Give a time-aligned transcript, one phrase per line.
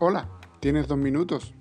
[0.00, 0.28] Hola,
[0.60, 1.54] ¿tienes dos minutos?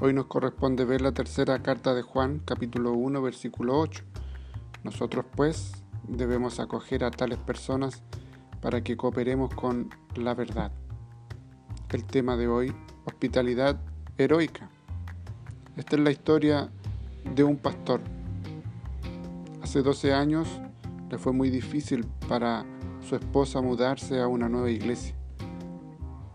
[0.00, 4.02] Hoy nos corresponde ver la tercera carta de Juan, capítulo 1, versículo 8.
[4.82, 8.02] Nosotros pues debemos acoger a tales personas
[8.60, 10.72] para que cooperemos con la verdad.
[11.90, 12.74] El tema de hoy,
[13.04, 13.80] hospitalidad
[14.18, 14.68] heroica.
[15.76, 16.68] Esta es la historia
[17.32, 18.00] de un pastor.
[19.62, 20.48] Hace 12 años
[21.08, 22.66] le fue muy difícil para
[23.08, 25.14] su esposa mudarse a una nueva iglesia.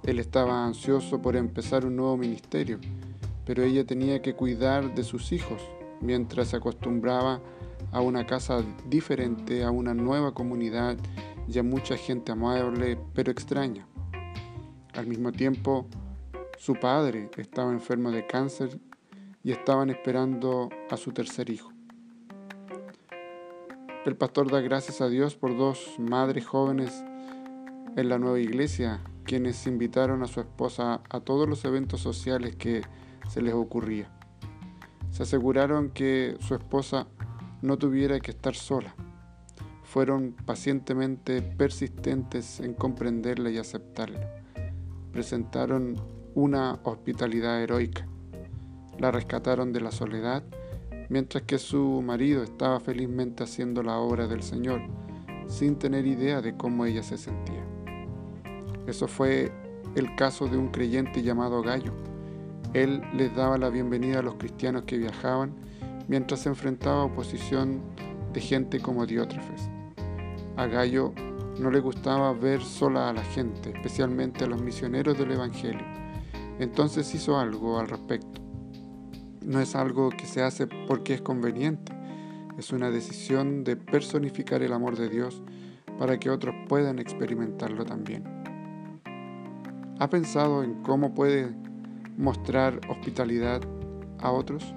[0.03, 2.80] Él estaba ansioso por empezar un nuevo ministerio,
[3.45, 5.62] pero ella tenía que cuidar de sus hijos
[6.02, 7.41] mientras se acostumbraba
[7.91, 10.98] a una casa diferente, a una nueva comunidad
[11.48, 13.88] y a mucha gente amable pero extraña.
[14.93, 15.88] Al mismo tiempo,
[16.57, 18.79] su padre estaba enfermo de cáncer
[19.43, 21.71] y estaban esperando a su tercer hijo.
[24.05, 27.04] El pastor da gracias a Dios por dos madres jóvenes
[27.95, 32.82] en la nueva iglesia quienes invitaron a su esposa a todos los eventos sociales que
[33.30, 34.10] se les ocurría.
[35.12, 37.05] Se aseguraron que su esposa
[37.62, 38.96] no tuviera que estar sola.
[39.84, 44.32] Fueron pacientemente persistentes en comprenderla y aceptarla.
[45.12, 46.02] Presentaron
[46.34, 48.08] una hospitalidad heroica.
[48.98, 50.43] La rescataron de la soledad,
[51.10, 54.82] mientras que su marido estaba felizmente haciendo la obra del Señor,
[55.46, 57.64] sin tener idea de cómo ella se sentía.
[58.90, 59.51] Eso fue
[59.93, 61.93] el caso de un creyente llamado Gallo.
[62.73, 65.53] Él les daba la bienvenida a los cristianos que viajaban
[66.07, 67.84] mientras se enfrentaba a oposición
[68.34, 69.69] de gente como Diótrefes.
[70.57, 71.13] A Gallo
[71.59, 75.85] no le gustaba ver sola a la gente, especialmente a los misioneros del Evangelio.
[76.57, 78.41] Entonces hizo algo al respecto.
[79.46, 81.94] No es algo que se hace porque es conveniente,
[82.57, 85.44] es una decisión de personificar el amor de Dios
[86.00, 88.38] para que otros puedan experimentarlo también.
[90.00, 91.53] ¿Ha pensado en cómo puede
[92.18, 93.62] mostrar hospitalidad
[94.20, 94.74] a otros?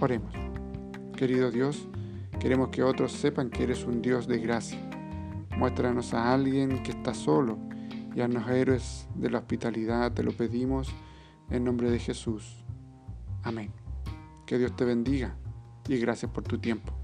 [0.00, 0.32] Oremos.
[1.16, 1.88] Querido Dios,
[2.38, 4.78] queremos que otros sepan que eres un Dios de gracia.
[5.58, 7.58] Muéstranos a alguien que está solo
[8.14, 10.94] y a los héroes de la hospitalidad te lo pedimos
[11.50, 12.64] en nombre de Jesús.
[13.42, 13.72] Amén.
[14.46, 15.34] Que Dios te bendiga
[15.88, 17.03] y gracias por tu tiempo.